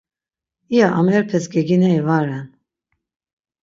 İya 0.69 0.87
amerepes 0.99 1.45
gegineri 1.53 2.01
va 2.07 2.19
ren. 2.27 2.47